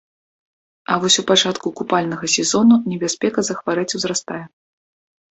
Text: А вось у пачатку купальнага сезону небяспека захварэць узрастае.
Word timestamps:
А 0.93 0.95
вось 1.01 1.17
у 1.21 1.23
пачатку 1.31 1.67
купальнага 1.81 2.29
сезону 2.35 2.75
небяспека 2.93 3.39
захварэць 3.49 3.91
узрастае. 3.99 4.41